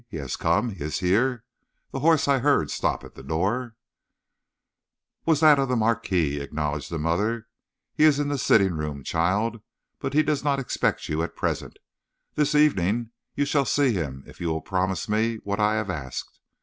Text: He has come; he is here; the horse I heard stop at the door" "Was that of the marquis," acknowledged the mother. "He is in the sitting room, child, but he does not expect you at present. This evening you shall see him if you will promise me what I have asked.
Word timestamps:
He 0.09 0.17
has 0.17 0.35
come; 0.35 0.71
he 0.71 0.83
is 0.83 0.97
here; 0.97 1.43
the 1.91 1.99
horse 1.99 2.27
I 2.27 2.39
heard 2.39 2.71
stop 2.71 3.03
at 3.03 3.13
the 3.13 3.21
door" 3.21 3.75
"Was 5.27 5.41
that 5.41 5.59
of 5.59 5.69
the 5.69 5.75
marquis," 5.75 6.39
acknowledged 6.39 6.89
the 6.89 6.97
mother. 6.97 7.45
"He 7.93 8.05
is 8.05 8.19
in 8.19 8.27
the 8.27 8.39
sitting 8.39 8.73
room, 8.73 9.03
child, 9.03 9.61
but 9.99 10.15
he 10.15 10.23
does 10.23 10.43
not 10.43 10.57
expect 10.57 11.07
you 11.07 11.21
at 11.21 11.35
present. 11.35 11.77
This 12.33 12.55
evening 12.55 13.11
you 13.35 13.45
shall 13.45 13.63
see 13.65 13.93
him 13.93 14.23
if 14.25 14.41
you 14.41 14.47
will 14.47 14.61
promise 14.61 15.07
me 15.07 15.35
what 15.43 15.59
I 15.59 15.75
have 15.75 15.91
asked. 15.91 16.39